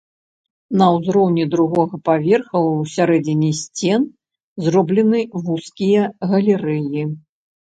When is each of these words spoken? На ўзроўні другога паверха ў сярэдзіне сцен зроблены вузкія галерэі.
На 0.81 0.85
ўзроўні 0.93 1.43
другога 1.55 1.99
паверха 2.09 2.57
ў 2.69 2.91
сярэдзіне 2.95 3.51
сцен 3.61 4.01
зроблены 4.69 5.19
вузкія 5.51 6.03
галерэі. 6.33 7.03